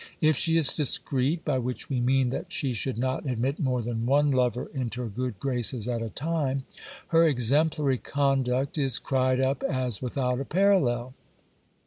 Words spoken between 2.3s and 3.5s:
that she should not